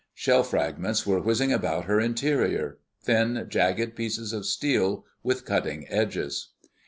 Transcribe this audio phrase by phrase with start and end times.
[0.15, 6.47] Shell fragments were whizzing about her interior—thin, jagged bits of steel with cutting edges.